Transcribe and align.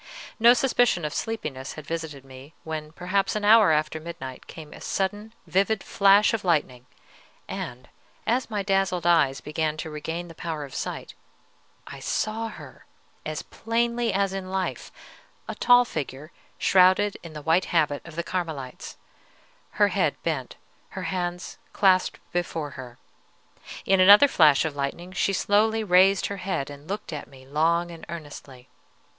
No 0.39 0.55
suspicion 0.55 1.05
of 1.05 1.13
sleepiness 1.13 1.73
had 1.73 1.85
visited 1.85 2.25
me, 2.25 2.55
when, 2.63 2.91
perhaps 2.91 3.35
an 3.35 3.45
hour 3.45 3.71
after 3.71 3.99
midnight, 3.99 4.47
came 4.47 4.73
a 4.73 4.81
sudden 4.81 5.31
vivid 5.45 5.83
flash 5.83 6.33
of 6.33 6.43
lightning, 6.43 6.87
and, 7.47 7.87
as 8.25 8.49
my 8.49 8.63
dazzled 8.63 9.05
eyes 9.05 9.41
began 9.41 9.77
to 9.77 9.91
regain 9.91 10.27
the 10.27 10.33
power 10.33 10.63
of 10.65 10.73
sight, 10.73 11.13
I 11.85 11.99
saw 11.99 12.47
her 12.47 12.87
as 13.27 13.43
plainly 13.43 14.11
as 14.11 14.33
in 14.33 14.49
life, 14.49 14.91
a 15.47 15.53
tall 15.53 15.85
figure, 15.85 16.31
shrouded 16.57 17.17
in 17.21 17.33
the 17.33 17.43
white 17.43 17.65
habit 17.65 18.03
of 18.03 18.15
the 18.15 18.23
Carmelites, 18.23 18.97
her 19.73 19.89
head 19.89 20.15
bent, 20.23 20.55
her 20.97 21.03
hands 21.03 21.59
clasped 21.73 22.19
before 22.31 22.71
her. 22.71 22.97
In 23.85 23.99
another 23.99 24.27
flash 24.27 24.65
of 24.65 24.75
lightning 24.75 25.11
she 25.11 25.31
slowly 25.31 25.83
raised 25.83 26.25
her 26.25 26.37
head 26.37 26.71
and 26.71 26.87
looked 26.89 27.13
at 27.13 27.27
me 27.27 27.45
long 27.45 27.91
and 27.91 28.03
earnestly. 28.09 28.67